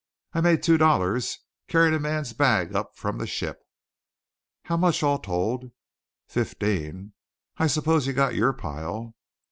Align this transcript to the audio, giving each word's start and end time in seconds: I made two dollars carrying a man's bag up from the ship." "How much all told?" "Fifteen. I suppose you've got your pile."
I 0.33 0.41
made 0.41 0.63
two 0.63 0.79
dollars 0.79 1.37
carrying 1.67 1.93
a 1.93 1.99
man's 1.99 2.33
bag 2.33 2.73
up 2.75 2.95
from 2.97 3.19
the 3.19 3.27
ship." 3.27 3.61
"How 4.63 4.75
much 4.75 5.03
all 5.03 5.19
told?" 5.19 5.69
"Fifteen. 6.27 7.13
I 7.57 7.67
suppose 7.67 8.07
you've 8.07 8.15
got 8.15 8.33
your 8.33 8.51
pile." 8.53 9.13